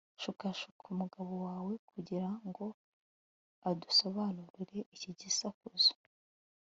shukashuka 0.21 0.83
umugabo 0.93 1.33
wawe 1.45 1.73
kugira 1.89 2.29
ngo 2.47 2.65
adusobanurire 3.69 4.77
iki 4.95 5.09
gisakuzo 5.19 5.91